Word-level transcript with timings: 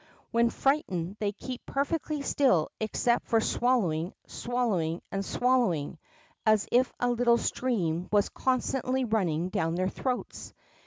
When 0.31 0.49
fright 0.49 0.87
ened 0.89 1.19
they 1.19 1.31
keep 1.31 1.63
perfectly 1.67 2.23
still 2.23 2.69
except 2.79 3.27
for 3.27 3.39
swallow 3.39 3.91
ing, 3.93 4.15
swallowing, 4.25 5.03
and 5.11 5.23
swallowing, 5.23 5.99
as 6.43 6.67
if 6.71 6.91
a 6.99 7.07
little 7.11 7.37
stream 7.37 8.09
was 8.11 8.29
constantly 8.29 9.05
running 9.05 9.49
down 9.49 9.75
their 9.75 9.89
throats. 9.89 10.55